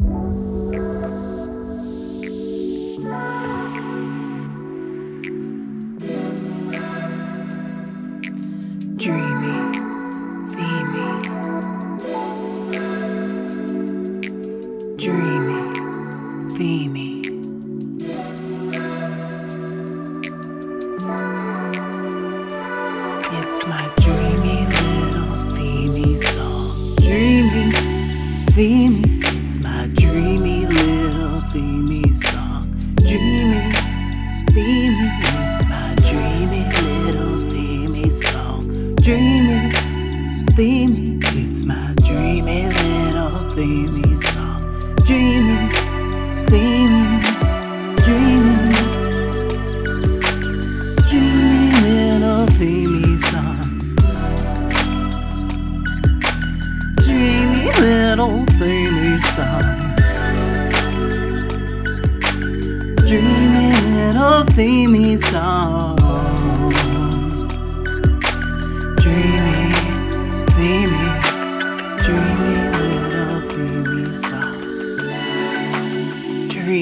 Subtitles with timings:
[0.00, 0.27] Dreamy,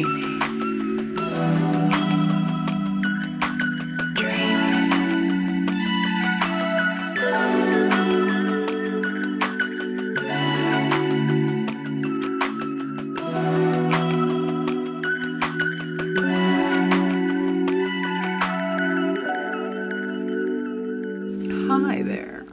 [0.03, 0.27] Dreamy.
[21.69, 22.45] Hi there.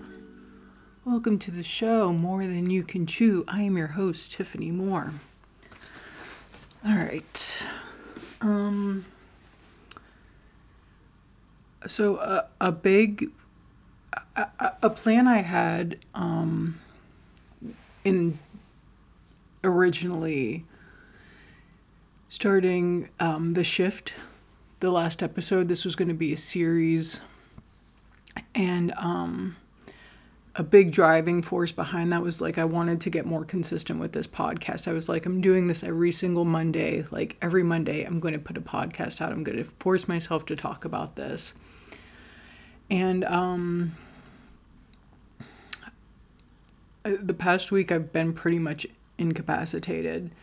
[1.04, 3.44] Welcome to the show, More Than You Can Chew.
[3.48, 5.14] I am your host, Tiffany Moore.
[7.14, 7.58] Right.
[8.42, 9.06] Um,
[11.86, 13.30] so a, a big
[14.36, 16.80] a- a plan I had um,
[18.03, 18.39] in
[19.64, 20.66] originally
[22.30, 24.16] starting um, the shift,
[24.80, 25.67] the last episode.
[25.67, 27.22] This was going to be a series,
[28.56, 29.56] and um,
[30.56, 34.12] a big driving force behind that was like I wanted to get more consistent with
[34.12, 34.88] this podcast.
[34.88, 37.06] I was like, I'm doing this every single Monday.
[37.09, 39.31] Like every Monday, I'm going to put a podcast out.
[39.31, 41.56] I'm going to force myself to talk about this.
[42.91, 43.96] And um,
[47.03, 48.85] uh, the past week, I've been pretty much
[49.18, 50.35] incapacitated.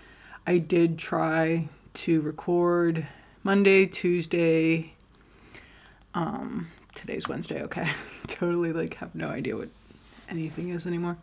[0.45, 3.07] I did try to record
[3.45, 4.95] Monday, Tuesday.
[6.15, 7.63] Um, today's Wednesday.
[7.63, 7.87] Okay,
[8.27, 9.69] totally like have no idea what
[10.31, 11.19] anything is anymore.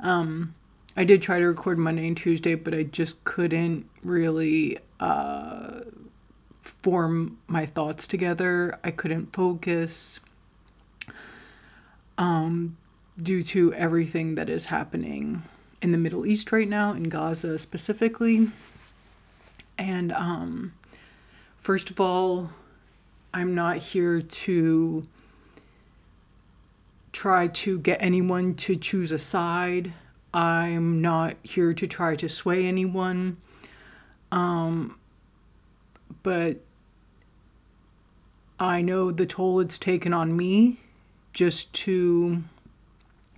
[0.00, 0.54] Um,
[0.96, 5.80] I did try to record Monday and Tuesday, but I just couldn't really uh,
[6.60, 8.78] form my thoughts together.
[8.84, 10.20] I couldn't focus
[12.16, 12.76] um,
[13.20, 15.42] due to everything that is happening
[15.82, 18.50] in the Middle East right now, in Gaza specifically.
[19.76, 20.74] And um,
[21.58, 22.50] first of all,
[23.32, 25.06] I'm not here to
[27.14, 29.94] try to get anyone to choose a side.
[30.34, 33.36] I'm not here to try to sway anyone.
[34.32, 34.98] Um,
[36.24, 36.58] but
[38.58, 40.80] I know the toll it's taken on me
[41.32, 42.42] just to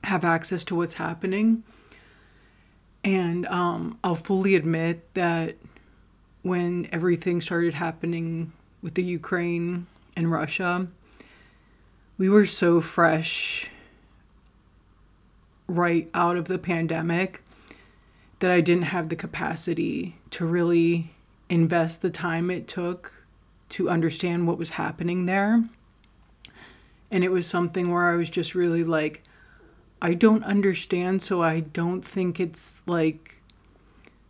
[0.05, 1.63] have access to what's happening.
[3.05, 5.57] And um, I'll fully admit that
[6.43, 10.89] when everything started happening with the Ukraine and Russia,
[12.19, 13.69] we were so fresh
[15.67, 17.43] right out of the pandemic
[18.39, 21.15] that I didn't have the capacity to really
[21.49, 23.13] invest the time it took
[23.71, 25.65] to understand what was happening there.
[27.11, 29.23] And it was something where I was just really like,
[30.03, 33.37] I don't understand, so I don't think it's like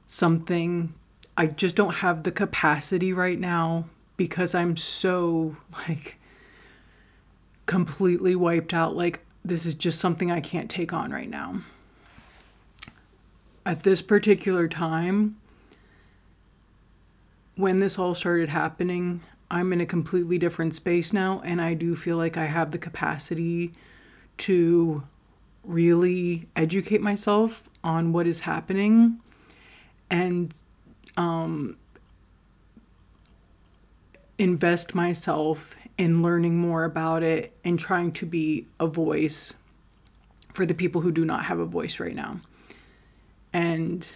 [0.07, 0.95] something
[1.37, 3.87] I just don't have the capacity right now
[4.17, 5.57] because I'm so
[5.89, 6.17] like
[7.67, 8.97] completely wiped out.
[8.97, 11.63] Like, this is just something I can't take on right now.
[13.65, 15.37] At this particular time,
[17.57, 21.97] when this all started happening, I'm in a completely different space now, and I do
[21.97, 23.73] feel like I have the capacity
[24.39, 25.03] to
[25.65, 29.21] really educate myself on what is happening
[30.11, 30.55] and
[31.17, 31.77] um,
[34.39, 39.55] invest myself in learning more about it and trying to be a voice
[40.53, 42.41] for the people who do not have a voice right now.
[43.53, 44.07] And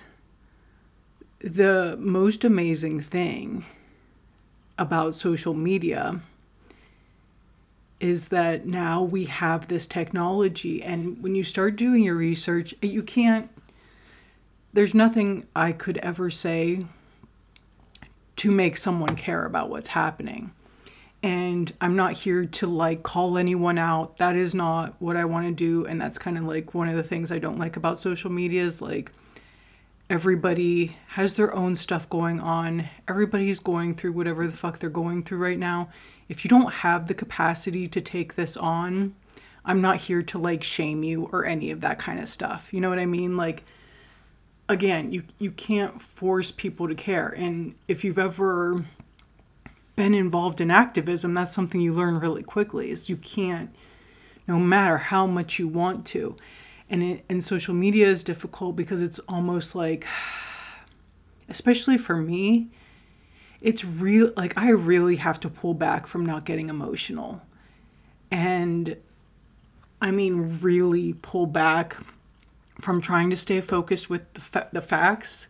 [1.40, 3.64] the most amazing thing
[4.78, 6.20] about social media
[7.98, 13.02] is that now we have this technology and when you start doing your research you
[13.02, 13.50] can't
[14.72, 16.86] there's nothing I could ever say
[18.36, 20.52] to make someone care about what's happening.
[21.22, 24.16] And I'm not here to like call anyone out.
[24.16, 25.84] That is not what I want to do.
[25.86, 28.62] And that's kind of like one of the things I don't like about social media
[28.62, 29.12] is like
[30.08, 32.88] everybody has their own stuff going on.
[33.06, 35.90] Everybody's going through whatever the fuck they're going through right now.
[36.28, 39.14] If you don't have the capacity to take this on,
[39.64, 42.72] I'm not here to like shame you or any of that kind of stuff.
[42.72, 43.36] You know what I mean?
[43.36, 43.62] Like
[44.68, 47.28] again, you you can't force people to care.
[47.28, 48.84] And if you've ever
[50.00, 53.68] been involved in activism, that's something you learn really quickly is you can't
[54.48, 56.36] no matter how much you want to.
[56.88, 60.06] And it, and social media is difficult because it's almost like
[61.50, 62.70] especially for me,
[63.60, 67.42] it's real like I really have to pull back from not getting emotional.
[68.30, 68.96] And
[70.00, 71.98] I mean really pull back
[72.80, 75.48] from trying to stay focused with the, fa- the facts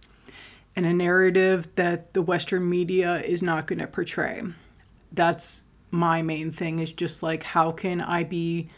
[0.77, 4.43] and a narrative that the Western media is not going to portray.
[5.13, 8.69] That's my main thing is just like, how can I be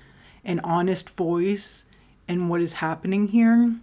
[0.44, 1.84] an honest voice
[2.26, 3.74] in what is happening here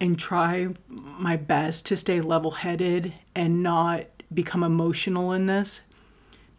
[0.00, 5.80] and try my best to stay level headed and not become emotional in this?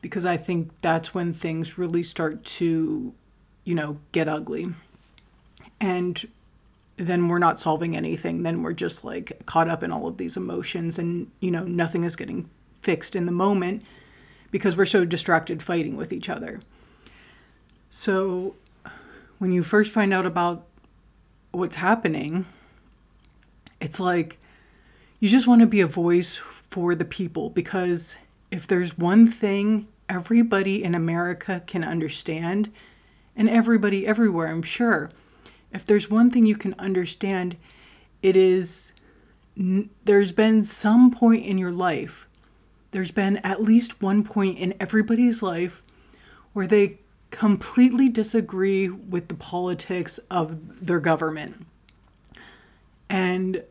[0.02, 3.14] Because I think that's when things really start to,
[3.64, 4.74] you know, get ugly.
[5.80, 6.28] And
[6.98, 8.44] then we're not solving anything.
[8.44, 12.04] Then we're just like caught up in all of these emotions and, you know, nothing
[12.04, 12.50] is getting
[12.82, 13.84] fixed in the moment
[14.52, 16.60] because we're so distracted fighting with each other.
[17.90, 18.56] So
[19.38, 20.66] when you first find out about
[21.52, 22.46] what's happening,
[23.80, 24.38] it's like
[25.20, 28.18] you just want to be a voice for the people because
[28.52, 32.72] if there's one thing everybody in America can understand,
[33.38, 35.12] and everybody everywhere, I'm sure,
[35.72, 37.58] if there's one thing you can understand,
[38.22, 38.94] it is
[40.06, 42.28] there's been some point in your life,
[42.92, 45.82] there's been at least one point in everybody's life
[46.54, 47.00] where they
[47.32, 51.66] completely disagree with the politics of their government.
[53.10, 53.64] And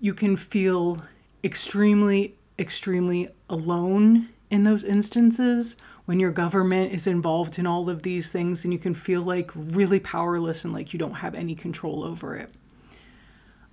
[0.00, 1.02] you can feel
[1.42, 8.28] extremely, extremely alone in those instances when your government is involved in all of these
[8.28, 12.04] things and you can feel like really powerless and like you don't have any control
[12.04, 12.50] over it.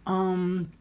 [0.05, 0.71] Um,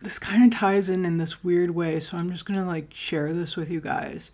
[0.00, 3.32] this kind of ties in in this weird way, so I'm just gonna like share
[3.32, 4.30] this with you guys.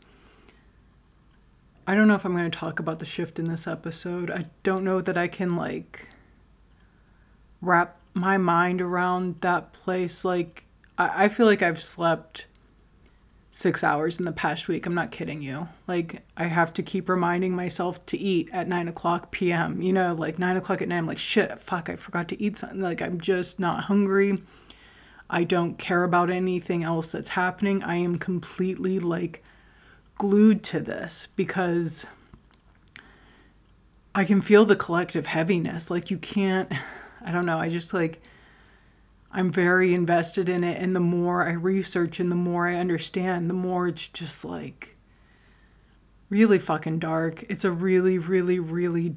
[1.86, 4.30] I don't know if I'm to talk about the shift in this episode.
[4.30, 6.06] I don't know that I can like
[7.62, 10.22] wrap my mind around that place.
[10.22, 10.64] Like,
[10.98, 12.44] I, I feel like I've slept
[13.50, 14.86] six hours in the past week.
[14.86, 15.68] I'm not kidding you.
[15.86, 19.80] Like, I have to keep reminding myself to eat at 9 o'clock p.m.
[19.80, 22.58] You know, like 9 o'clock at night, I'm like, shit, fuck, I forgot to eat
[22.58, 22.80] something.
[22.80, 24.42] Like, I'm just not hungry.
[25.30, 27.82] I don't care about anything else that's happening.
[27.82, 29.42] I am completely like
[30.16, 32.06] glued to this because
[34.14, 35.90] I can feel the collective heaviness.
[35.90, 36.70] Like, you can't,
[37.24, 38.22] I don't know, I just like,
[39.30, 40.80] I'm very invested in it.
[40.80, 44.96] And the more I research and the more I understand, the more it's just like
[46.30, 47.44] really fucking dark.
[47.48, 49.16] It's a really, really, really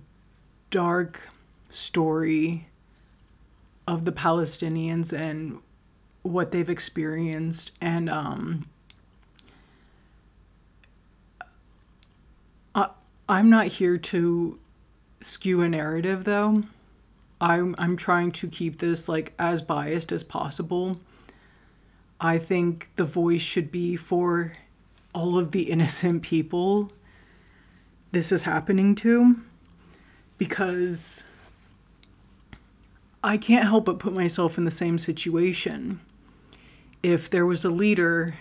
[0.70, 1.30] dark
[1.70, 2.68] story
[3.88, 5.60] of the Palestinians and
[6.24, 7.72] what they've experienced.
[7.82, 8.66] And, um,
[12.76, 12.90] I,
[13.28, 14.60] I'm not here to
[15.22, 16.64] skew a narrative though.
[17.42, 21.02] I'm I'm trying to keep this like as biased as possible.
[22.20, 24.54] I think the voice should be for
[25.14, 26.92] all of the innocent people
[28.12, 29.38] this is happening to
[30.38, 31.24] because
[33.24, 36.00] I can't help but put myself in the same situation.
[37.02, 38.36] If there was a leader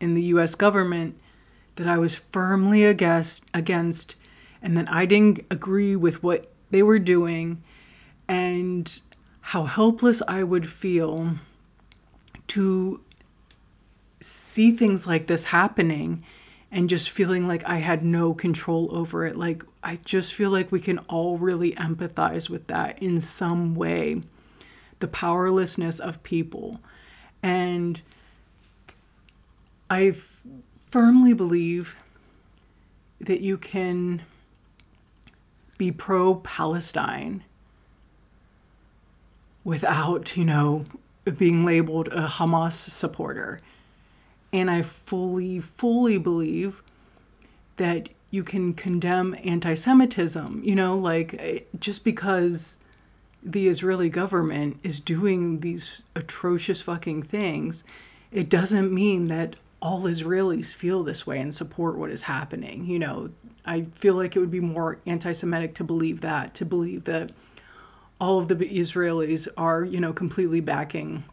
[0.00, 1.18] in the US government
[1.76, 4.16] that I was firmly against against
[4.62, 7.62] and then I didn't agree with what they were doing
[8.32, 9.00] and
[9.42, 11.34] how helpless I would feel
[12.48, 13.00] to
[14.20, 16.24] see things like this happening
[16.70, 19.36] and just feeling like I had no control over it.
[19.36, 24.22] Like, I just feel like we can all really empathize with that in some way
[25.00, 26.80] the powerlessness of people.
[27.42, 28.00] And
[29.90, 30.16] I
[30.80, 31.96] firmly believe
[33.20, 34.22] that you can
[35.76, 37.44] be pro Palestine
[39.64, 40.84] without, you know,
[41.38, 43.60] being labeled a Hamas supporter.
[44.52, 46.82] And I fully, fully believe
[47.76, 52.78] that you can condemn anti Semitism, you know, like eh, just because
[53.42, 57.84] the Israeli government is doing these atrocious fucking things,
[58.30, 62.86] it doesn't mean that all Israelis feel this way and support what is happening.
[62.86, 63.30] You know,
[63.66, 67.32] I feel like it would be more anti Semitic to believe that, to believe that
[68.22, 71.24] all of the Israelis are, you know, completely backing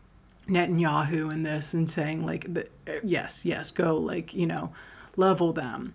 [0.47, 2.67] Netanyahu in this and saying, like, the,
[3.03, 4.73] yes, yes, go, like, you know,
[5.15, 5.93] level them.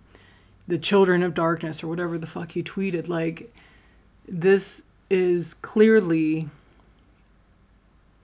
[0.69, 3.09] The children of darkness, or whatever the fuck he tweeted.
[3.09, 3.53] Like,
[4.25, 6.47] this is clearly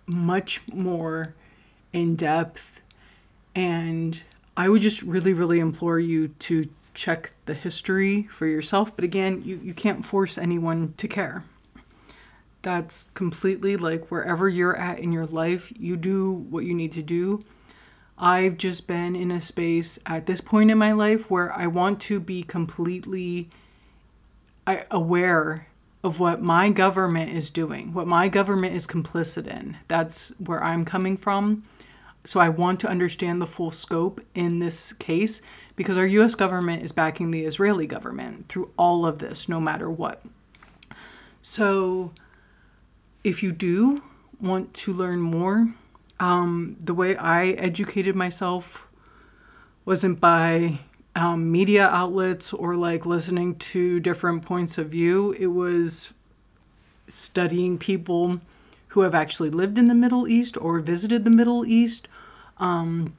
[0.05, 1.35] much more
[1.91, 2.81] in depth
[3.53, 4.21] and
[4.55, 8.95] I would just really, really implore you to check the history for yourself.
[8.95, 11.43] But again, you, you can't force anyone to care.
[12.61, 17.01] That's completely like wherever you're at in your life, you do what you need to
[17.01, 17.43] do.
[18.17, 21.99] I've just been in a space at this point in my life where I want
[22.01, 23.49] to be completely
[24.91, 25.67] aware
[26.03, 29.77] of what my government is doing, what my government is complicit in.
[29.87, 31.63] That's where I'm coming from.
[32.23, 35.41] So I want to understand the full scope in this case
[35.75, 39.89] because our US government is backing the Israeli government through all of this, no matter
[39.89, 40.23] what.
[41.41, 42.11] So
[43.23, 44.03] if you do
[44.39, 45.73] want to learn more,
[46.19, 48.87] um, the way I educated myself
[49.85, 50.79] wasn't by
[51.15, 55.33] um, media outlets or like listening to different points of view.
[55.33, 56.13] It was
[57.07, 58.39] studying people
[58.89, 62.07] who have actually lived in the Middle East or visited the Middle East,
[62.57, 63.15] um,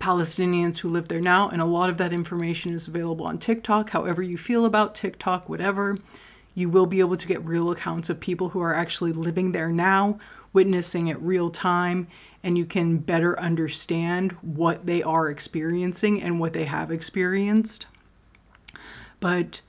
[0.00, 3.90] Palestinians who live there now, and a lot of that information is available on TikTok.
[3.90, 5.98] However, you feel about TikTok, whatever,
[6.54, 9.70] you will be able to get real accounts of people who are actually living there
[9.70, 10.18] now,
[10.52, 12.06] witnessing it real time,
[12.42, 17.86] and you can better understand what they are experiencing and what they have experienced.
[19.18, 19.62] But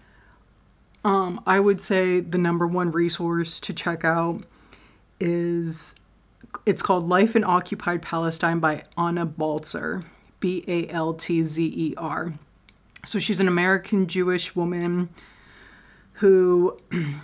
[1.04, 4.44] um, I would say the number one resource to check out
[5.20, 5.96] is
[6.66, 10.04] it's called Life in Occupied Palestine by Anna Baltzer,
[10.40, 12.34] B A L T Z E R.
[13.06, 15.10] So she's an American Jewish woman
[16.16, 16.78] who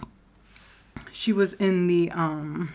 [1.12, 2.74] she was in the um,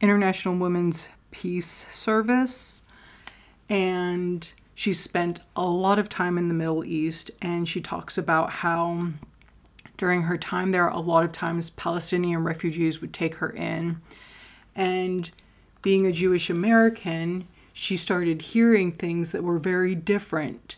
[0.00, 2.82] International Women's Peace Service
[3.68, 8.50] and she spent a lot of time in the Middle East and she talks about
[8.50, 9.08] how
[9.96, 14.00] during her time there a lot of times Palestinian refugees would take her in.
[14.74, 15.30] And
[15.82, 20.76] being a Jewish American, she started hearing things that were very different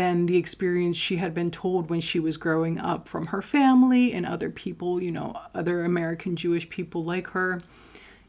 [0.00, 4.14] than the experience she had been told when she was growing up from her family
[4.14, 7.60] and other people, you know, other American Jewish people like her.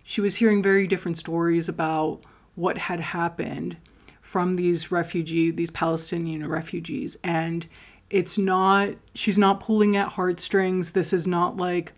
[0.03, 2.19] She was hearing very different stories about
[2.55, 3.77] what had happened
[4.21, 7.65] from these refugee these Palestinian refugees and
[8.09, 10.91] it's not she's not pulling at heartstrings.
[10.91, 11.93] This is not like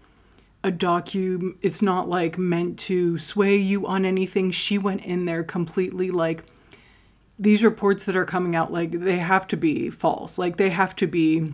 [0.64, 5.44] a docu it's not like meant to sway you on anything she went in there
[5.44, 6.44] completely like
[7.40, 10.96] these reports that are coming out like they have to be false like they have
[10.96, 11.54] to be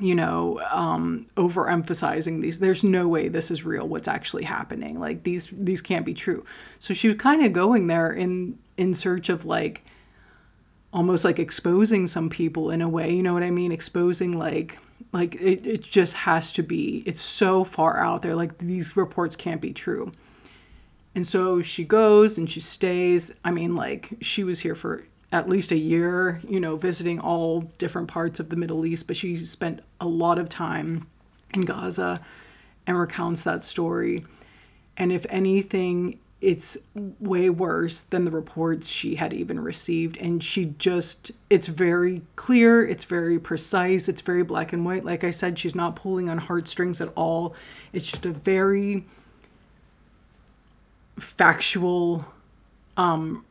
[0.00, 5.24] you know um overemphasizing these there's no way this is real what's actually happening like
[5.24, 6.44] these these can't be true
[6.78, 9.84] so she was kind of going there in in search of like
[10.92, 14.78] almost like exposing some people in a way you know what i mean exposing like
[15.12, 17.02] like it, it just has to be.
[17.06, 18.34] It's so far out there.
[18.34, 20.12] Like these reports can't be true.
[21.14, 23.32] And so she goes and she stays.
[23.44, 27.62] I mean, like she was here for at least a year, you know, visiting all
[27.78, 31.06] different parts of the Middle East, but she spent a lot of time
[31.52, 32.20] in Gaza
[32.86, 34.24] and recounts that story.
[34.96, 36.78] And if anything it's
[37.18, 40.16] way worse than the reports she had even received.
[40.18, 45.04] And she just it's very clear it's very precise it's very black and white.
[45.04, 47.56] Like i said she's not pulling on heartstrings at all.
[47.92, 49.04] It's just a very
[51.18, 52.24] factual
[52.96, 53.44] um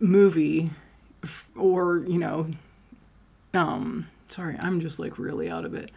[0.00, 0.70] movie
[1.56, 2.48] or you know
[3.54, 5.90] um sorry i'm just like really out of it.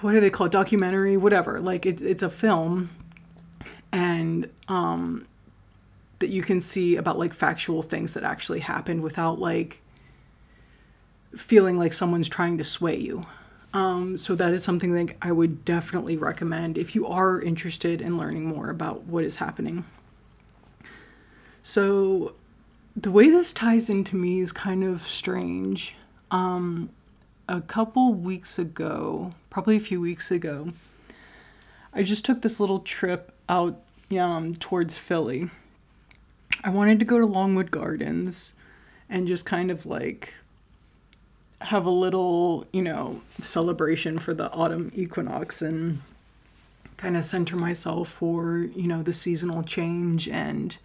[0.00, 0.52] What do they call it?
[0.52, 1.16] Documentary?
[1.16, 1.60] Whatever.
[1.60, 2.90] Like it, it's a film
[3.90, 5.26] and um
[6.18, 9.80] that you can see about like factual things that actually happened without like
[11.36, 13.26] feeling like someone's trying to sway you.
[13.72, 18.16] Um, so that is something that I would definitely recommend if you are interested in
[18.16, 19.84] learning more about what is happening.
[21.68, 22.32] So
[22.96, 25.94] the way this ties into me is kind of strange.
[26.30, 26.88] Um,
[27.46, 30.72] a couple weeks ago, probably a few weeks ago,
[31.92, 33.82] I just took this little trip out
[34.18, 35.50] um, towards Philly.
[36.64, 38.54] I wanted to go to Longwood Gardens
[39.10, 40.32] and just kind of like
[41.60, 46.00] have a little, you know, celebration for the autumn equinox and
[46.96, 50.78] kind of center myself for, you know, the seasonal change and,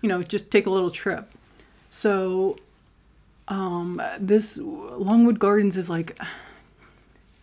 [0.00, 1.32] you know, just take a little trip.
[1.90, 2.58] So,
[3.48, 6.18] um, this Longwood Gardens is like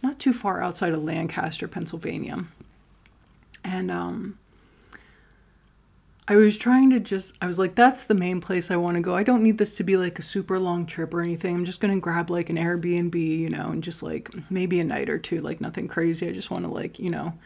[0.03, 2.45] not too far outside of Lancaster, Pennsylvania.
[3.63, 4.37] And, um,
[6.27, 9.01] I was trying to just, I was like, that's the main place I want to
[9.01, 9.15] go.
[9.15, 11.53] I don't need this to be like a super long trip or anything.
[11.53, 14.83] I'm just going to grab like an Airbnb, you know, and just like maybe a
[14.83, 16.27] night or two, like nothing crazy.
[16.27, 17.37] I just want to like, you know,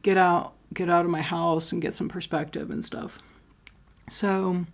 [0.00, 3.18] get out, get out of my house and get some perspective and stuff.
[4.08, 4.66] So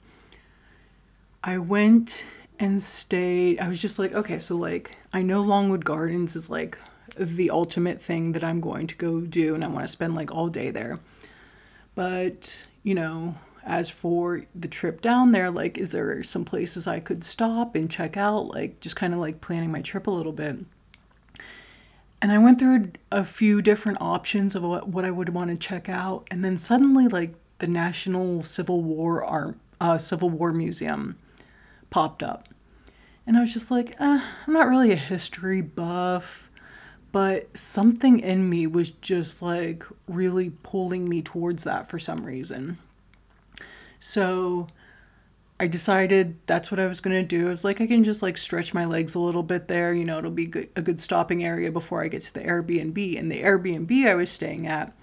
[1.43, 2.25] I went
[2.59, 3.61] and stayed.
[3.61, 6.79] I was just like, okay, so like, I know Longwood Gardens is like
[7.17, 10.31] the ultimate thing that I'm going to go do, and I want to spend like
[10.33, 11.01] all day there.
[11.95, 17.01] But you know, as for the trip down there, like, is there some places I
[17.01, 18.49] could stop and check out?
[18.49, 20.57] Like, just kind of like planning my trip a little bit.
[22.21, 25.57] And I went through a few different options of what, what I would want to
[25.57, 26.27] check out.
[26.31, 31.17] And then suddenly, like, the National Civil War Art, uh, Civil War Museum
[31.89, 32.51] popped up.
[33.27, 36.51] And I was just like, eh, I'm not really a history buff
[37.13, 42.79] but something in me was just like really pulling me towards that for some reason.
[44.01, 44.67] So
[45.61, 47.47] I decided that's what I was going to do.
[47.47, 49.93] I was like, I can just like stretch my legs a little bit there.
[49.93, 53.19] You know, it'll be good, a good stopping area before I get to the Airbnb.
[53.19, 54.97] And the Airbnb I was staying at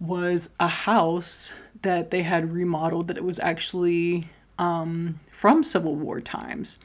[0.00, 6.20] was a house that they had remodeled that it was actually um, from Civil War
[6.20, 6.78] times.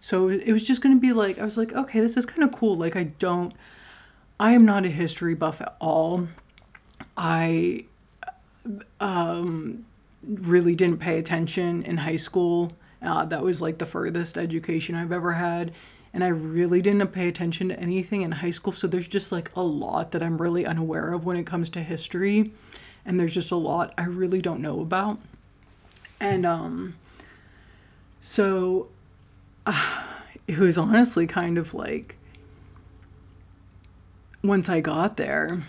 [0.00, 2.42] So it was just going to be like, I was like, okay, this is kind
[2.42, 2.76] of cool.
[2.76, 3.54] Like, I don't
[4.38, 6.28] I am not a history buff at all.
[7.16, 7.84] I
[9.00, 9.86] um,
[10.22, 12.72] really didn't pay attention in high school.
[13.00, 15.72] Uh, that was like the furthest education I've ever had.
[16.12, 18.72] And I really didn't pay attention to anything in high school.
[18.72, 21.82] So there's just like a lot that I'm really unaware of when it comes to
[21.82, 22.52] history.
[23.06, 25.18] And there's just a lot I really don't know about.
[26.20, 26.94] And um,
[28.20, 28.88] so
[29.66, 30.04] uh,
[30.46, 32.16] it was honestly kind of like
[34.42, 35.64] once I got there,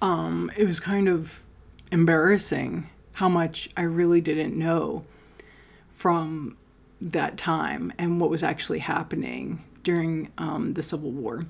[0.00, 1.42] um, it was kind of
[1.90, 5.04] embarrassing how much I really didn't know
[5.94, 6.56] from
[7.00, 11.46] that time and what was actually happening during um, the Civil War.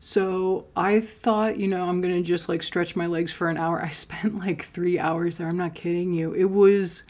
[0.00, 3.56] So I thought, you know, I'm going to just like stretch my legs for an
[3.56, 3.82] hour.
[3.84, 5.48] I spent like three hours there.
[5.48, 6.32] I'm not kidding you.
[6.32, 7.04] It was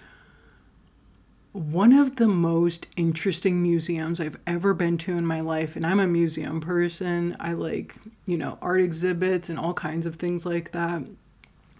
[1.52, 5.74] one of the most interesting museums I've ever been to in my life.
[5.74, 7.34] And I'm a museum person.
[7.40, 7.94] I like,
[8.26, 11.02] you know, art exhibits and all kinds of things like that.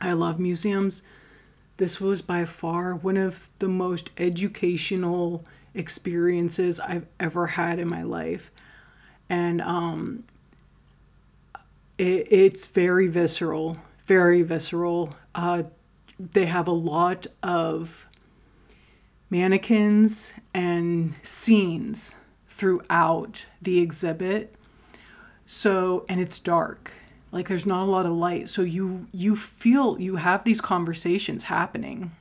[0.01, 1.03] I love museums.
[1.77, 8.03] This was by far one of the most educational experiences I've ever had in my
[8.03, 8.51] life.
[9.29, 10.25] And um,
[11.99, 15.15] it, it's very visceral, very visceral.
[15.35, 15.65] Uh,
[16.19, 18.07] they have a lot of
[19.29, 22.15] mannequins and scenes
[22.47, 24.55] throughout the exhibit.
[25.45, 26.93] So, and it's dark.
[27.33, 28.49] Like there's not a lot of light.
[28.49, 32.13] So you you feel you have these conversations happening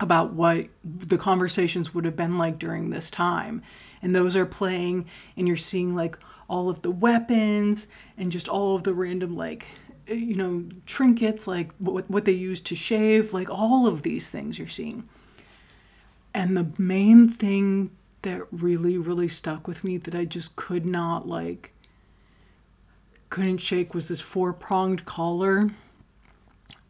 [0.00, 3.62] about what the conversations would have been like during this time.
[4.02, 6.18] And those are playing and you're seeing like
[6.48, 9.66] all of the weapons and just all of the random like
[10.06, 14.58] you know trinkets like what what they use to shave like all of these things
[14.58, 15.08] you're seeing
[16.34, 21.28] and the main thing that really, really stuck with me that I just could not
[21.28, 21.72] like,
[23.30, 25.70] couldn't shake was this four pronged collar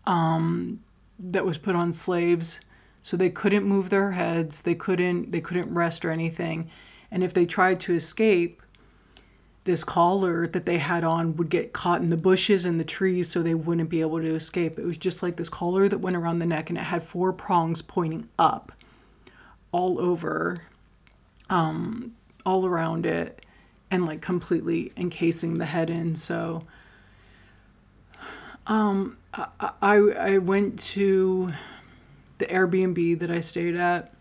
[0.07, 0.83] um,
[1.19, 2.61] that was put on slaves.
[3.03, 6.71] So they couldn't move their heads, they couldn't, they couldn't rest or anything.
[7.11, 8.63] And if they tried to escape,
[9.65, 13.31] this collar that they had on would get caught in the bushes and the trees
[13.31, 14.79] so they wouldn't be able to escape.
[14.79, 17.33] It was just like this collar that went around the neck and it had four
[17.33, 18.73] prongs pointing up
[19.73, 20.63] all over,
[21.49, 23.45] um, all around it,
[23.91, 26.15] and like completely encasing the head in.
[26.15, 26.65] So,
[28.67, 29.49] um, I,
[29.81, 31.53] I, I went to
[32.39, 34.13] the Airbnb that I stayed at,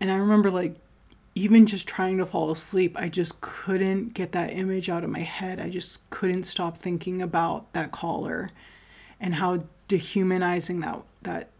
[0.00, 0.76] and I remember like
[1.36, 5.20] even just trying to fall asleep, I just couldn't get that image out of my
[5.20, 5.60] head.
[5.60, 8.50] I just couldn't stop thinking about that collar
[9.20, 11.50] and how dehumanizing that that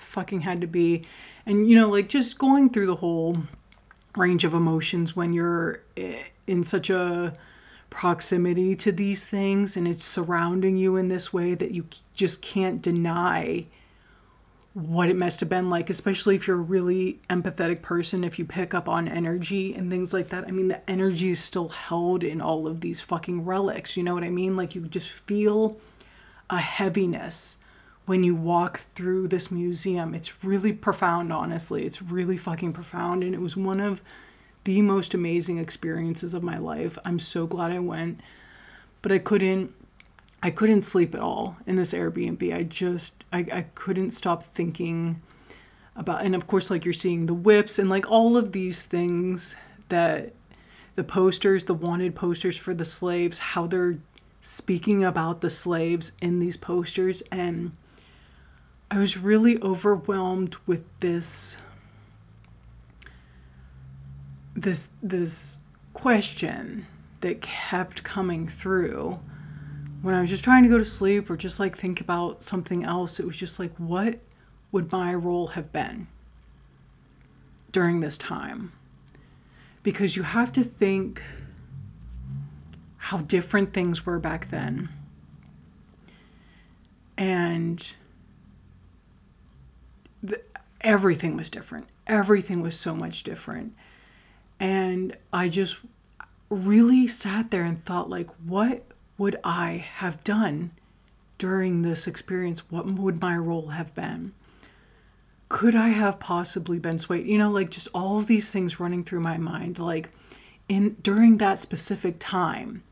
[0.00, 1.06] fucking had to be
[1.46, 3.38] and you know like just going through the whole
[4.14, 7.32] range of emotions when you're eh, in such a
[7.88, 12.82] proximity to these things and it's surrounding you in this way that you just can't
[12.82, 13.64] deny
[14.74, 18.44] what it must have been like, especially if you're a really empathetic person, if you
[18.44, 20.48] pick up on energy and things like that.
[20.48, 23.96] I mean, the energy is still held in all of these fucking relics.
[23.96, 24.56] You know what I mean?
[24.56, 25.76] Like, you just feel
[26.48, 27.58] a heaviness
[28.06, 30.14] when you walk through this museum.
[30.14, 31.84] It's really profound, honestly.
[31.84, 33.22] It's really fucking profound.
[33.22, 34.00] And it was one of
[34.64, 36.96] the most amazing experiences of my life.
[37.04, 38.20] I'm so glad I went.
[39.02, 39.74] But I couldn't
[40.42, 42.54] I couldn't sleep at all in this Airbnb.
[42.54, 45.22] I just I, I couldn't stop thinking
[45.94, 49.56] about and of course like you're seeing the whips and like all of these things
[49.88, 50.32] that
[50.94, 53.98] the posters, the wanted posters for the slaves, how they're
[54.40, 57.72] speaking about the slaves in these posters and
[58.90, 61.56] I was really overwhelmed with this
[64.54, 65.58] this this
[65.94, 66.86] question
[67.20, 69.20] that kept coming through
[70.02, 72.84] when I was just trying to go to sleep or just like think about something
[72.84, 74.18] else, it was just like, what
[74.72, 76.08] would my role have been
[77.70, 78.72] during this time?
[79.84, 81.22] Because you have to think
[82.96, 84.88] how different things were back then.
[87.16, 87.94] And
[90.20, 90.40] the,
[90.80, 91.86] everything was different.
[92.08, 93.74] Everything was so much different.
[94.58, 95.76] And I just
[96.48, 98.84] really sat there and thought like what
[99.18, 100.72] would I have done
[101.38, 102.70] during this experience?
[102.70, 104.32] What would my role have been?
[105.48, 107.26] Could I have possibly been swayed?
[107.26, 110.10] You know, like just all of these things running through my mind, like
[110.68, 112.82] in during that specific time,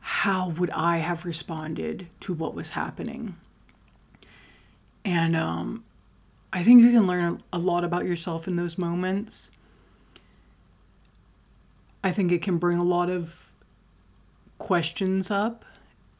[0.00, 3.34] how would I have responded to what was happening?
[5.04, 5.84] And um,
[6.52, 9.50] I think you can learn a lot about yourself in those moments.
[12.04, 13.45] I think it can bring a lot of
[14.58, 15.64] questions up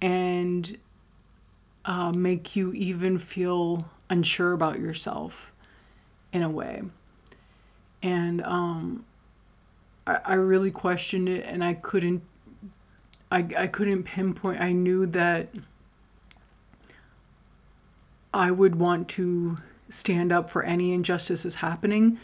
[0.01, 0.79] and
[1.85, 5.53] uh, make you even feel unsure about yourself
[6.33, 6.83] in a way.
[8.03, 9.05] And um,
[10.07, 12.23] I, I really questioned it and I couldn't
[13.31, 15.49] I, I couldn't pinpoint I knew that
[18.33, 22.19] I would want to stand up for any injustices happening,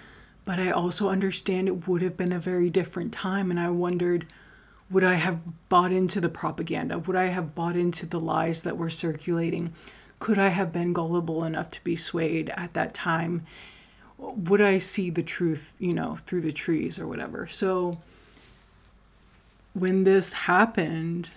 [0.44, 4.27] but I also understand it would have been a very different time and I wondered
[4.92, 6.98] would I have bought into the propaganda?
[6.98, 9.72] Would I have bought into the lies that were circulating?
[10.18, 13.46] Could I have been gullible enough to be swayed at that time?
[14.18, 17.46] Would I see the truth, you know, through the trees or whatever?
[17.46, 18.00] So
[19.72, 21.31] when this happened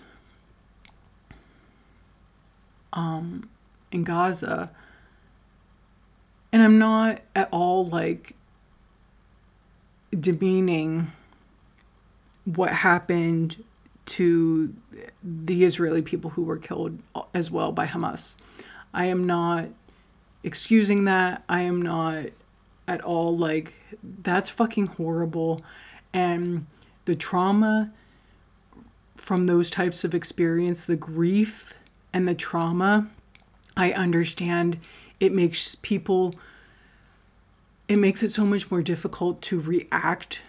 [2.92, 3.50] um,
[3.92, 4.70] in Gaza,
[6.52, 8.36] and I'm not at all like
[10.18, 11.12] demeaning
[12.46, 13.64] what happened
[14.06, 14.74] to
[15.24, 17.00] the Israeli people who were killed
[17.34, 18.36] as well by Hamas.
[18.94, 19.68] I am not
[20.44, 21.44] excusing that.
[21.50, 22.28] I am not
[22.88, 23.74] at all like,
[24.22, 25.62] that's fucking horrible.
[26.14, 26.68] And
[27.06, 27.92] the trauma
[29.16, 31.74] from those types of experience, the grief
[32.14, 33.10] and the trauma,
[33.76, 34.80] I understand
[35.20, 36.36] it makes people,
[37.88, 40.42] it makes it so much more difficult to react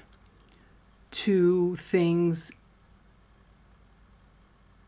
[1.16, 2.52] to things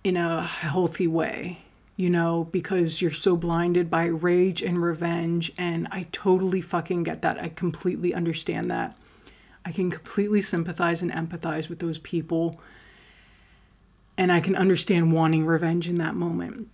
[0.04, 1.60] in a healthy way,
[1.96, 5.50] you know, because you're so blinded by rage and revenge.
[5.56, 7.42] And I totally fucking get that.
[7.42, 8.94] I completely understand that.
[9.64, 12.60] I can completely sympathize and empathize with those people.
[14.18, 16.68] And I can understand wanting revenge in that moment.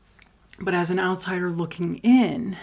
[0.58, 2.56] But as an outsider looking in,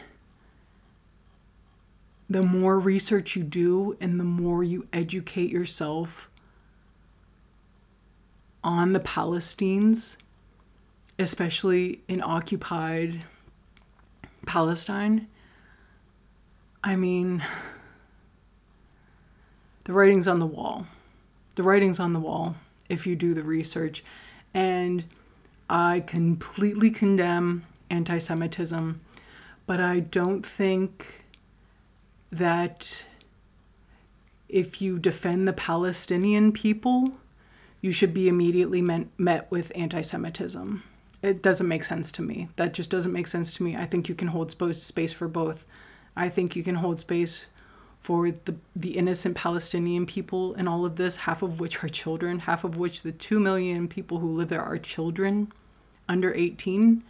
[2.29, 6.29] the more research you do and the more you educate yourself
[8.63, 10.17] on the Palestinians,
[11.17, 13.25] especially in occupied
[14.45, 15.27] Palestine.
[16.83, 17.43] I mean,
[19.83, 20.87] the writing's on the wall.
[21.55, 22.55] The writing's on the wall
[22.89, 24.03] if you do the research.
[24.53, 25.05] And
[25.69, 29.01] I completely condemn anti Semitism,
[29.65, 31.25] but I don't think
[32.31, 33.05] that
[34.49, 37.13] if you defend the Palestinian people,
[37.81, 40.83] you should be immediately met, met with anti Semitism.
[41.23, 42.49] It doesn't make sense to me.
[42.55, 43.75] That just doesn't make sense to me.
[43.75, 45.67] I think you can hold space for both.
[46.15, 47.45] I think you can hold space
[48.01, 52.39] for the, the innocent Palestinian people in all of this, half of which are children,
[52.39, 55.51] half of which the 2 million people who live there are children
[56.09, 57.03] under 18.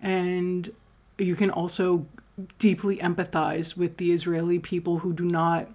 [0.00, 0.72] And
[1.18, 2.06] you can also
[2.58, 5.68] deeply empathize with the Israeli people who do not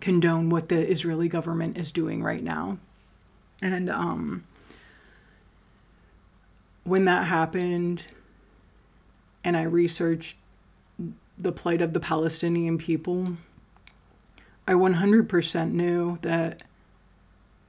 [0.00, 2.78] condone what the Israeli government is doing right now.
[3.62, 4.44] And um,
[6.84, 8.04] when that happened,
[9.42, 10.36] and I researched
[11.38, 13.36] the plight of the Palestinian people,
[14.66, 16.62] I 100% knew that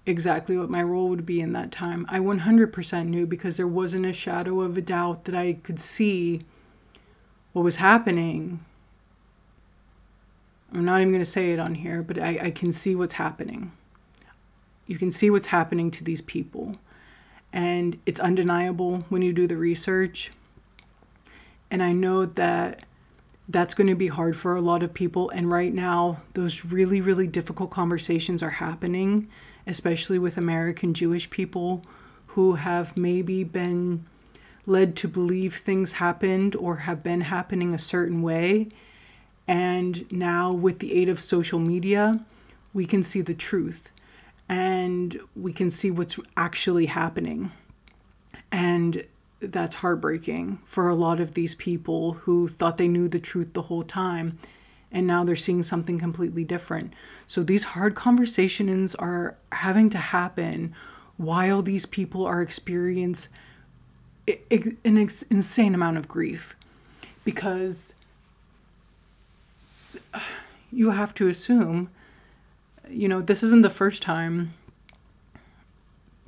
[0.06, 2.06] exactly what my role would be in that time.
[2.10, 6.42] I 100% knew because there wasn't a shadow of a doubt that I could see
[7.54, 8.64] what was happening.
[10.74, 13.16] I'm not even going to say it on here, but I, I can see what's
[13.16, 13.72] happening.
[14.88, 16.78] You can see what's happening to these people.
[17.52, 20.32] And it's undeniable when you do the research.
[21.72, 22.84] And I know that
[23.48, 25.30] that's going to be hard for a lot of people.
[25.30, 29.30] And right now, those really, really difficult conversations are happening,
[29.66, 31.84] especially with American Jewish people
[32.28, 34.06] who have maybe been
[34.66, 38.68] led to believe things happened or have been happening a certain way.
[39.48, 42.26] And now, with the aid of social media,
[42.74, 43.92] we can see the truth
[44.48, 47.52] and we can see what's actually happening.
[48.52, 49.06] And
[49.40, 53.64] that's heartbreaking for a lot of these people who thought they knew the truth the
[53.64, 54.38] whole time
[54.92, 56.94] and now they're seeing something completely different.
[57.28, 60.74] So these hard conversations are having to happen
[61.18, 63.32] while these people are experiencing
[64.28, 66.56] an insane amount of grief
[67.24, 67.96] because
[70.14, 70.20] uh,
[70.72, 71.90] you have to assume
[72.90, 74.54] you know this isn't the first time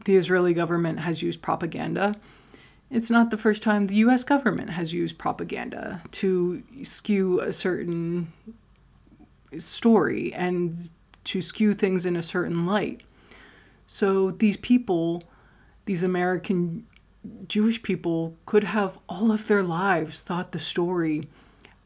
[0.05, 2.15] the Israeli government has used propaganda
[2.89, 8.31] it's not the first time the US government has used propaganda to skew a certain
[9.57, 10.89] story and
[11.25, 13.01] to skew things in a certain light.
[13.85, 15.23] So these people,
[15.85, 16.85] these American
[17.47, 21.27] Jewish people, could have all of their lives thought the story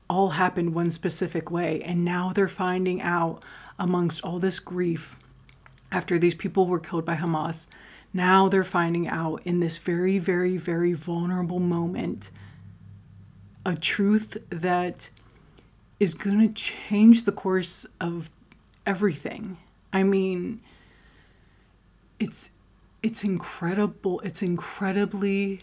[0.07, 1.81] all happened one specific way.
[1.81, 3.43] And now they're finding out
[3.79, 5.17] amongst all this grief
[5.91, 7.67] after these people were killed by Hamas
[8.13, 12.29] now they're finding out in this very, very, very vulnerable moment
[13.65, 15.09] a truth that
[15.99, 18.29] is going to change the course of
[18.85, 19.57] everything.
[19.93, 20.61] I mean,
[22.19, 22.51] it's
[23.03, 24.19] it's incredible.
[24.21, 25.61] It's incredibly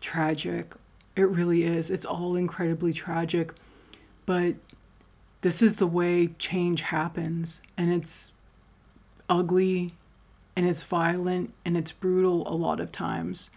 [0.00, 0.74] tragic.
[1.16, 1.90] It really is.
[1.90, 3.52] It's all incredibly tragic.
[4.26, 4.54] But
[5.44, 8.32] this is the way change happens and it's
[9.28, 9.92] ugly
[10.56, 13.50] and it's violent and it's brutal a lot of times.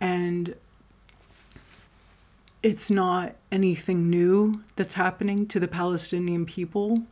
[0.00, 0.56] And
[2.64, 7.04] it's not anything new that's happening to the Palestinian people.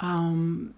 [0.00, 0.72] Um,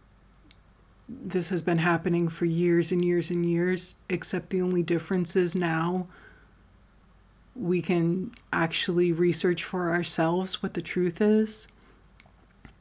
[1.08, 5.54] this has been happening for years and years and years, except the only difference is
[5.54, 6.08] now
[7.54, 11.68] we can actually research for ourselves what the truth is.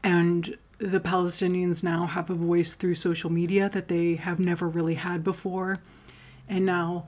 [0.05, 4.93] And the Palestinians now have a voice through social media that they have never really
[4.93, 5.79] had before.
[6.47, 7.07] And now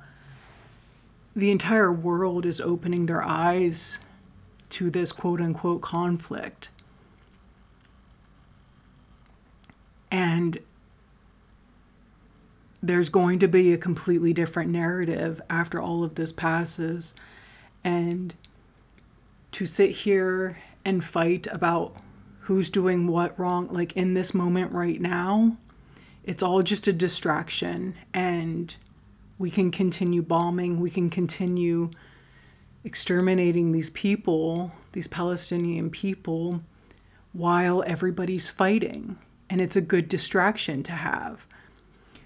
[1.35, 3.99] the entire world is opening their eyes
[4.71, 6.69] to this quote unquote conflict.
[10.09, 10.57] And
[12.81, 17.13] there's going to be a completely different narrative after all of this passes.
[17.83, 18.33] And
[19.51, 21.95] to sit here and fight about
[22.47, 25.57] who's doing what wrong, like in this moment right now,
[26.23, 27.93] it's all just a distraction.
[28.13, 28.73] And
[29.37, 31.91] we can continue bombing, we can continue
[32.85, 36.61] exterminating these people, these Palestinian people,
[37.33, 39.17] while everybody's fighting.
[39.49, 41.45] And it's a good distraction to have.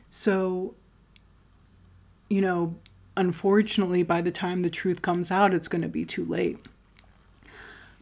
[0.08, 0.76] So,
[2.30, 2.76] you know,
[3.18, 6.60] unfortunately, by the time the truth comes out, it's going to be too late.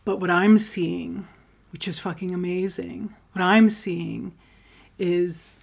[0.04, 1.26] But what I'm seeing
[1.72, 3.14] which is fucking amazing.
[3.34, 4.34] What I'm seeing
[4.98, 5.54] is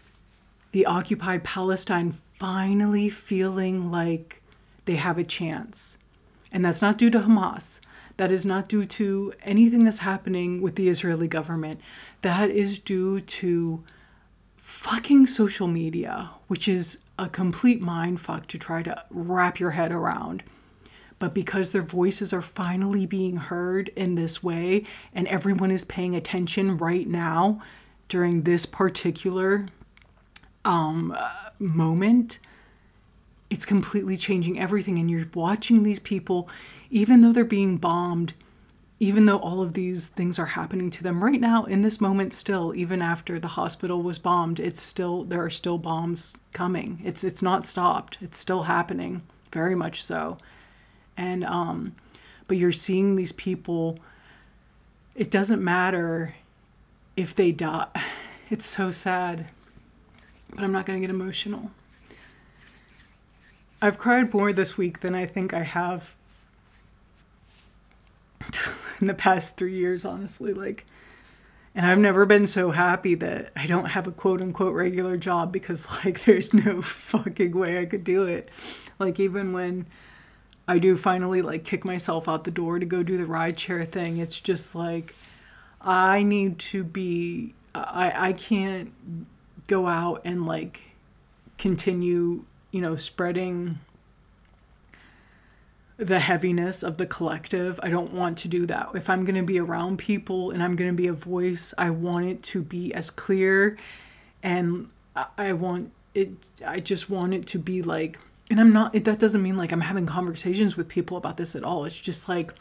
[0.72, 4.42] the occupied Palestine finally feeling like
[4.84, 5.96] they have a chance.
[6.52, 7.80] And that's not due to Hamas.
[8.16, 11.80] That is not due to anything that's happening with the Israeli government.
[12.22, 13.84] That is due to
[14.56, 19.92] fucking social media, which is a complete mind fuck to try to wrap your head
[19.92, 20.42] around
[21.18, 26.14] but because their voices are finally being heard in this way and everyone is paying
[26.14, 27.60] attention right now
[28.08, 29.66] during this particular
[30.64, 31.16] um,
[31.58, 32.38] moment
[33.48, 34.98] it's completely changing everything.
[34.98, 36.48] And you're watching these people
[36.90, 38.34] even though they're being bombed
[38.98, 42.32] even though all of these things are happening to them right now in this moment
[42.32, 47.00] still even after the hospital was bombed it's still there are still bombs coming.
[47.04, 48.18] It's it's not stopped.
[48.20, 49.22] It's still happening.
[49.52, 50.38] Very much so
[51.16, 51.94] and um
[52.48, 53.98] but you're seeing these people
[55.14, 56.34] it doesn't matter
[57.16, 57.88] if they die
[58.50, 59.46] it's so sad
[60.50, 61.70] but i'm not going to get emotional
[63.80, 66.16] i've cried more this week than i think i have
[69.00, 70.52] in the past three years, honestly.
[70.52, 70.84] Like,
[71.74, 75.52] and I've never been so happy that I don't have a quote unquote regular job
[75.52, 78.48] because, like, there's no fucking way I could do it.
[78.98, 79.86] Like, even when
[80.68, 83.84] I do finally, like, kick myself out the door to go do the ride share
[83.84, 85.14] thing, it's just like,
[85.80, 88.92] I need to be, I, I can't
[89.66, 90.82] go out and, like,
[91.58, 93.78] continue, you know, spreading
[95.96, 97.80] the heaviness of the collective.
[97.82, 98.90] I don't want to do that.
[98.94, 101.90] If I'm going to be around people and I'm going to be a voice, I
[101.90, 103.78] want it to be as clear
[104.42, 104.90] and
[105.38, 106.30] I want it
[106.64, 108.18] I just want it to be like
[108.50, 111.56] and I'm not it, that doesn't mean like I'm having conversations with people about this
[111.56, 111.84] at all.
[111.84, 112.52] It's just like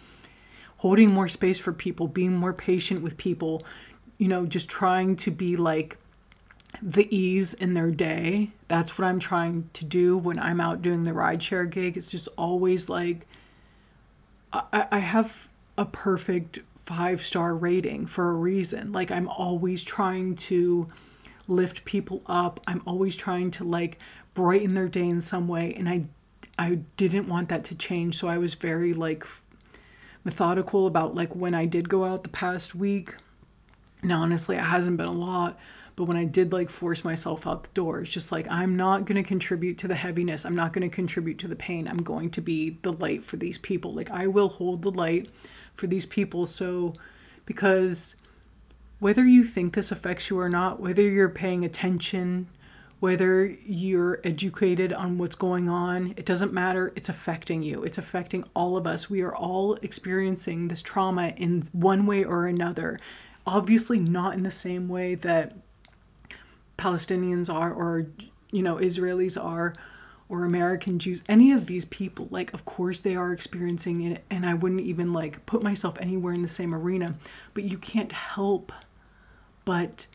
[0.78, 3.64] holding more space for people, being more patient with people,
[4.18, 5.98] you know, just trying to be like
[6.82, 8.52] the ease in their day.
[8.68, 11.98] That's what I'm trying to do when I'm out doing the rideshare gig.
[11.98, 13.28] It's just always like
[14.52, 18.92] I, I have a perfect five star rating for a reason.
[18.92, 20.90] Like I'm always trying to
[21.48, 22.60] lift people up.
[22.68, 24.00] I'm always trying to like
[24.36, 25.74] brighten their day in some way.
[25.74, 26.06] And I
[26.58, 28.18] I didn't want that to change.
[28.18, 29.26] So I was very like
[30.24, 33.16] methodical about like when I did go out the past week.
[34.04, 35.58] Now honestly it hasn't been a lot
[35.96, 39.06] but when I did like force myself out the door, it's just like, I'm not
[39.06, 40.46] going to contribute to the heaviness.
[40.46, 41.88] I'm not going to contribute to the pain.
[41.88, 43.94] I'm going to be the light for these people.
[43.94, 45.30] Like, I will hold the light
[45.76, 46.46] for these people.
[46.46, 46.94] So,
[47.46, 48.16] because
[49.00, 52.48] whether you think this affects you or not, whether you're paying attention,
[53.00, 56.94] whether you're educated on what's going on, it doesn't matter.
[56.96, 57.84] It's affecting you.
[57.84, 59.10] It's affecting all of us.
[59.10, 63.00] We are all experiencing this trauma in one way or another.
[63.46, 65.56] Obviously, not in the same way that
[66.78, 68.08] Palestinians are or
[68.52, 69.74] you know Israelis are
[70.28, 74.44] or American Jews, any of these people, like, of course they are experiencing it, and
[74.44, 77.16] I wouldn't even like put myself anywhere in the same arena,
[77.54, 78.72] but you can't help
[79.66, 80.08] but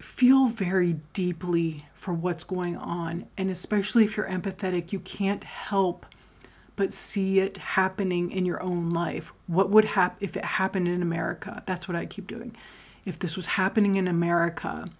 [0.00, 3.26] feel very deeply for what's going on.
[3.36, 6.06] And especially if you're empathetic, you can't help
[6.76, 9.32] but see it happening in your own life.
[9.46, 11.62] What would happen if it happened in America?
[11.66, 12.56] That's what I keep doing.
[13.04, 14.90] If this was happening in America,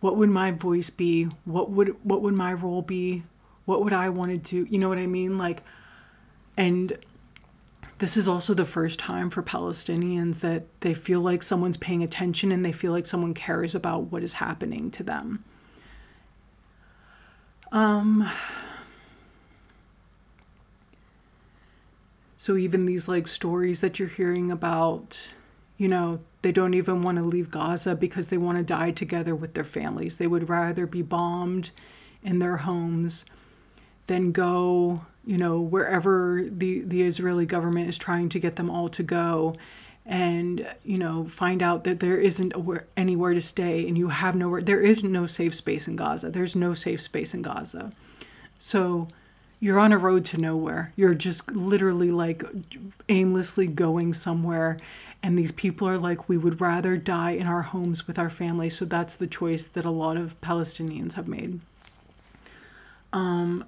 [0.00, 3.22] what would my voice be what would what would my role be
[3.64, 5.62] what would i want to do you know what i mean like
[6.56, 6.96] and
[7.98, 12.52] this is also the first time for palestinians that they feel like someone's paying attention
[12.52, 15.44] and they feel like someone cares about what is happening to them
[17.72, 18.28] um
[22.36, 25.28] so even these like stories that you're hearing about
[25.76, 29.34] you know they don't even want to leave Gaza because they want to die together
[29.34, 30.16] with their families.
[30.16, 31.70] They would rather be bombed
[32.22, 33.24] in their homes
[34.06, 38.88] than go, you know, wherever the, the Israeli government is trying to get them all
[38.88, 39.54] to go
[40.06, 42.54] and, you know, find out that there isn't
[42.96, 44.62] anywhere to stay and you have nowhere.
[44.62, 46.30] There is no safe space in Gaza.
[46.30, 47.92] There's no safe space in Gaza.
[48.58, 49.08] So
[49.60, 50.94] you're on a road to nowhere.
[50.96, 52.42] You're just literally like
[53.10, 54.78] aimlessly going somewhere
[55.22, 58.70] and these people are like, we would rather die in our homes with our family.
[58.70, 61.60] So that's the choice that a lot of Palestinians have made.
[63.12, 63.66] Um,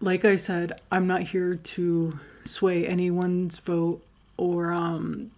[0.00, 4.02] like I said, I'm not here to sway anyone's vote
[4.36, 5.30] or, um,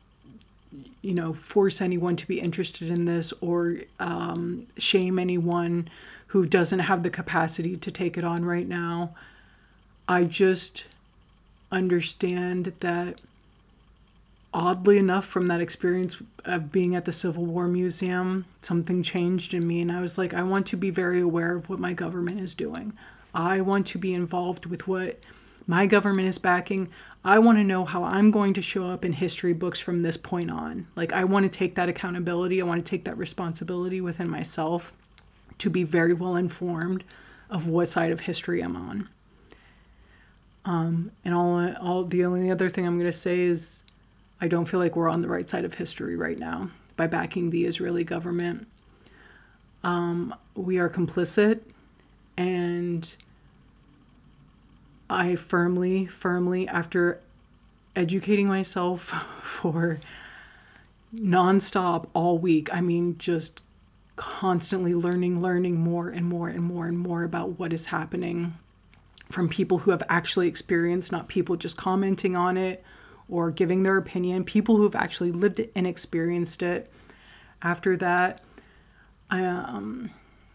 [1.02, 5.88] you know, force anyone to be interested in this or um, shame anyone
[6.28, 9.14] who doesn't have the capacity to take it on right now.
[10.06, 10.84] I just
[11.72, 13.20] understand that
[14.52, 19.66] oddly enough, from that experience of being at the Civil War Museum, something changed in
[19.66, 19.80] me.
[19.80, 22.54] And I was like, I want to be very aware of what my government is
[22.54, 22.92] doing.
[23.34, 25.18] I want to be involved with what
[25.66, 26.88] my government is backing.
[27.24, 30.16] I want to know how I'm going to show up in history books from this
[30.16, 30.86] point on.
[30.96, 34.92] Like, I want to take that accountability, I want to take that responsibility within myself
[35.58, 37.04] to be very well informed
[37.50, 39.08] of what side of history I'm on.
[40.64, 43.82] Um, and all, all the only other thing I'm going to say is
[44.40, 47.50] I don't feel like we're on the right side of history right now by backing
[47.50, 48.66] the Israeli government.
[49.82, 51.60] Um, we are complicit,
[52.40, 53.06] and
[55.10, 57.20] I firmly, firmly, after
[57.94, 59.12] educating myself
[59.42, 60.00] for
[61.14, 63.60] nonstop all week, I mean, just
[64.16, 68.54] constantly learning, learning more and more and more and more about what is happening
[69.30, 72.82] from people who have actually experienced, not people just commenting on it
[73.28, 76.90] or giving their opinion, people who've actually lived it and experienced it.
[77.60, 78.40] After that,
[79.30, 80.10] I, um,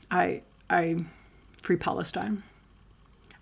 [0.09, 1.05] I, I
[1.65, 2.43] free Palestine.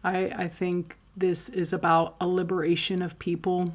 [0.04, 3.74] I, I think this is about a liberation of people.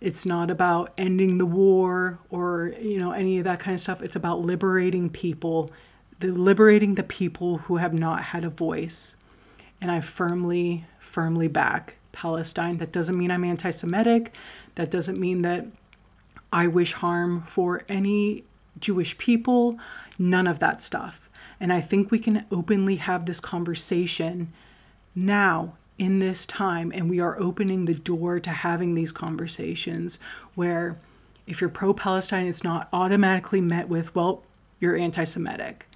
[0.00, 4.02] It's not about ending the war or, you know, any of that kind of stuff.
[4.02, 5.70] It's about liberating people,
[6.18, 9.16] the liberating the people who have not had a voice.
[9.80, 12.78] And I firmly, firmly back Palestine.
[12.78, 14.34] That doesn't mean I'm anti Semitic.
[14.74, 15.66] That doesn't mean that
[16.52, 18.44] I wish harm for any
[18.78, 19.78] Jewish people.
[20.18, 21.25] None of that stuff.
[21.58, 24.52] And I think we can openly have this conversation
[25.14, 26.92] now in this time.
[26.94, 30.18] And we are opening the door to having these conversations
[30.54, 30.98] where
[31.46, 34.42] if you're pro Palestine, it's not automatically met with, well,
[34.80, 35.86] you're anti Semitic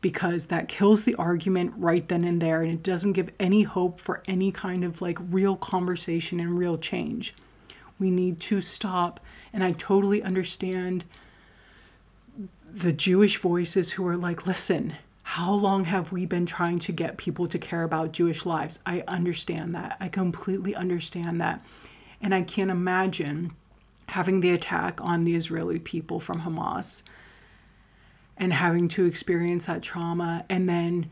[0.00, 3.98] because that kills the argument right then and there and it doesn't give any hope
[3.98, 7.34] for any kind of like real conversation and real change.
[7.98, 9.18] We need to stop
[9.50, 11.04] and I totally understand
[12.74, 17.18] the Jewish voices who are like, listen, how long have we been trying to get
[17.18, 18.80] people to care about Jewish lives?
[18.84, 19.96] I understand that.
[20.00, 21.64] I completely understand that.
[22.20, 23.54] And I can't imagine
[24.08, 27.04] having the attack on the Israeli people from Hamas
[28.36, 31.08] and having to experience that trauma and then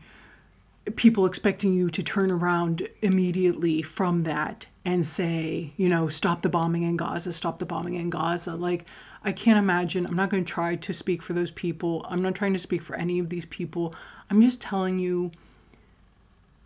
[0.95, 6.49] people expecting you to turn around immediately from that and say, you know, stop the
[6.49, 8.55] bombing in Gaza, stop the bombing in Gaza.
[8.55, 8.85] Like,
[9.23, 10.05] I can't imagine.
[10.05, 12.05] I'm not going to try to speak for those people.
[12.09, 13.95] I'm not trying to speak for any of these people.
[14.29, 15.31] I'm just telling you,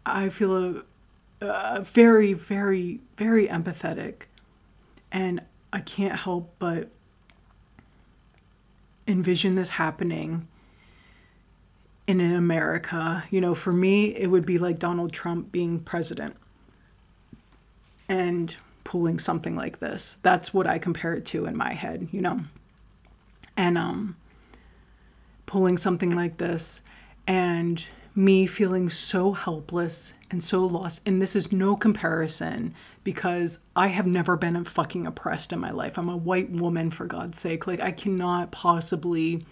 [0.03, 0.83] I feel
[1.41, 4.23] a, a very, very, very empathetic.
[5.11, 5.41] And
[5.71, 6.89] I can't help but
[9.07, 10.47] envision this happening
[12.07, 13.25] in America.
[13.29, 16.35] You know, for me, it would be like Donald Trump being president
[18.09, 20.17] and pulling something like this.
[20.23, 22.39] That's what I compare it to in my head, you know.
[23.55, 24.15] And um
[25.45, 26.81] pulling something like this
[27.25, 27.85] and
[28.15, 31.01] me feeling so helpless and so lost.
[31.05, 35.97] And this is no comparison because I have never been fucking oppressed in my life.
[35.97, 37.67] I'm a white woman, for God's sake.
[37.67, 39.45] Like, I cannot possibly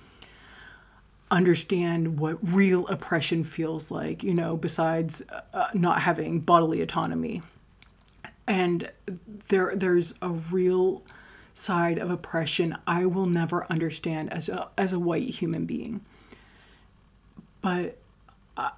[1.31, 5.23] understand what real oppression feels like, you know, besides
[5.53, 7.41] uh, not having bodily autonomy.
[8.47, 8.91] And
[9.47, 11.03] there, there's a real
[11.53, 16.01] side of oppression I will never understand as a, as a white human being.
[17.61, 17.97] But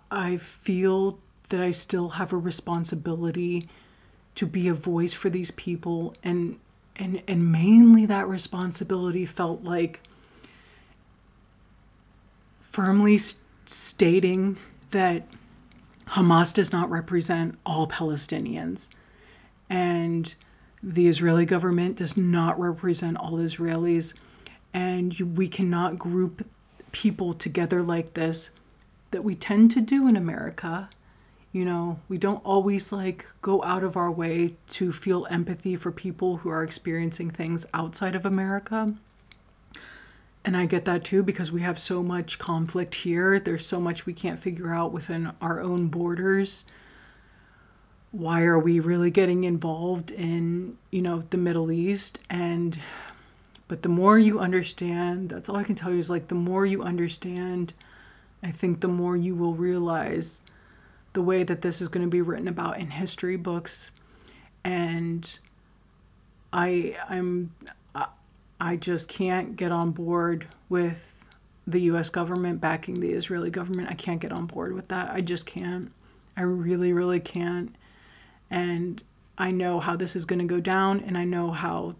[0.10, 1.20] I feel
[1.50, 3.68] that I still have a responsibility
[4.36, 6.60] to be a voice for these people and
[6.96, 10.02] and and mainly that responsibility felt like
[12.78, 13.18] firmly
[13.66, 14.56] stating
[14.92, 15.28] that
[16.10, 18.90] Hamas does not represent all Palestinians
[19.68, 20.36] and
[20.84, 24.14] the Israeli government does not represent all Israelis
[24.76, 26.48] and we cannot group
[26.92, 28.52] people together like this
[29.10, 30.88] that we tend to do in America.
[31.52, 35.92] You know, we don't always like go out of our way to feel empathy for
[35.92, 38.94] people who are experiencing things outside of America.
[40.46, 43.40] And I get that too because we have so much conflict here.
[43.40, 46.64] There's so much we can't figure out within our own borders.
[48.12, 52.20] Why are we really getting involved in, you know, the Middle East?
[52.30, 52.80] And,
[53.68, 56.66] but the more you understand, that's all I can tell you is like the more
[56.66, 57.74] you understand
[58.44, 60.42] I think the more you will realize
[61.14, 63.92] the way that this is going to be written about in history books
[64.64, 65.40] and
[66.54, 67.54] I I'm
[68.60, 71.14] I just can't get on board with
[71.66, 73.90] the US government backing the Israeli government.
[73.90, 75.12] I can't get on board with that.
[75.12, 75.92] I just can't.
[76.36, 77.76] I really really can't.
[78.50, 79.02] And
[79.38, 81.96] I know how this is going to go down and I know how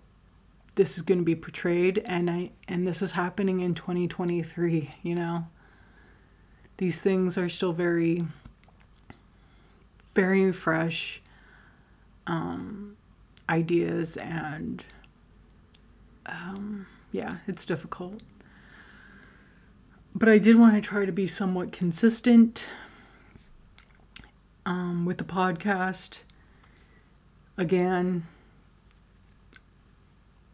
[0.76, 5.16] this is going to be portrayed and I and this is happening in 2023, you
[5.16, 5.46] know
[6.78, 8.26] these things are still very,
[10.14, 11.22] very fresh
[12.28, 12.96] um,
[13.50, 14.84] ideas, and
[16.28, 18.22] um, yeah, it's difficult.
[20.14, 22.66] But I did want to try to be somewhat consistent
[24.66, 26.20] um, with the podcast.
[27.58, 28.26] Again,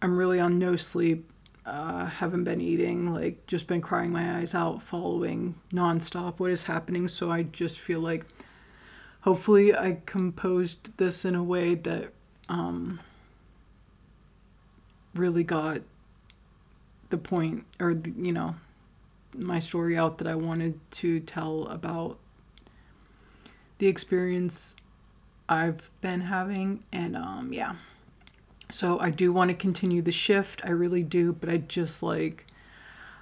[0.02, 1.30] I'm really on no sleep
[1.66, 6.64] uh, haven't been eating, like just been crying my eyes out, following nonstop what is
[6.64, 7.08] happening.
[7.08, 8.26] So I just feel like
[9.22, 12.12] hopefully I composed this in a way that
[12.50, 13.00] um,
[15.14, 15.82] really got
[17.10, 18.56] the point or, the, you know,
[19.36, 22.18] my story out that I wanted to tell about
[23.78, 24.76] the experience
[25.50, 26.84] I've been having.
[26.92, 27.76] And um, yeah.
[28.72, 30.62] So I do want to continue the shift.
[30.64, 32.46] I really do, but I just like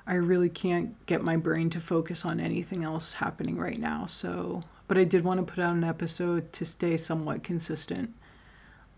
[0.08, 4.06] I really can't get my brain to focus on anything else happening right now.
[4.08, 8.14] So, but I did want to put out an episode to stay somewhat consistent.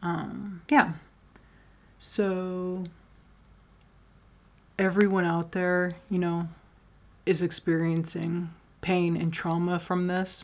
[0.01, 0.93] Um, yeah.
[2.05, 2.83] So,
[4.77, 6.49] everyone out there, you know,
[7.25, 8.49] is experiencing
[8.81, 10.43] pain and trauma from this.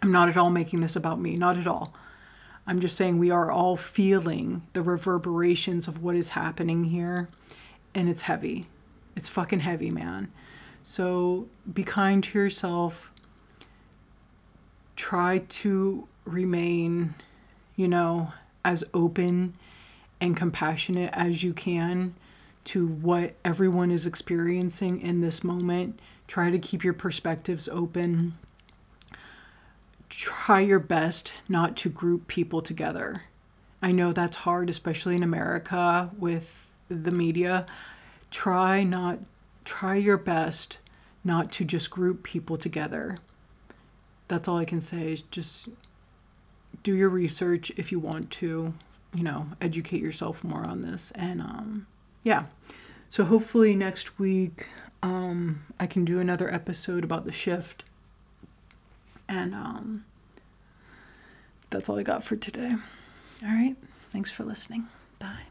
[0.00, 1.92] I'm not at all making this about me, not at all.
[2.66, 7.28] I'm just saying we are all feeling the reverberations of what is happening here,
[7.94, 8.66] and it's heavy.
[9.14, 10.32] It's fucking heavy, man.
[10.82, 13.12] So be kind to yourself.
[14.96, 17.16] Try to remain,
[17.76, 18.32] you know,
[18.64, 19.52] as open
[20.20, 22.14] and compassionate as you can
[22.64, 25.98] to what everyone is experiencing in this moment.
[26.26, 28.36] Try to keep your perspectives open.
[30.08, 33.22] Try your best not to group people together.
[33.82, 37.66] I know that's hard, especially in America with the media.
[38.30, 39.20] Try not
[39.64, 40.78] try your best
[41.22, 43.18] not to just group people together.
[44.28, 45.68] That's all I can say is just
[46.82, 48.74] do your research if you want to,
[49.14, 51.12] you know, educate yourself more on this.
[51.14, 51.86] And um,
[52.22, 52.44] yeah,
[53.08, 54.68] so hopefully next week
[55.02, 57.84] um, I can do another episode about the shift.
[59.28, 60.04] And um,
[61.70, 62.74] that's all I got for today.
[63.42, 63.76] All right.
[64.10, 64.88] Thanks for listening.
[65.18, 65.49] Bye.